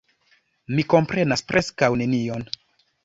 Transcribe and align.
Mi 0.77 0.85
komprenas 0.93 1.45
preskaŭ 1.53 1.91
nenion. 2.03 2.49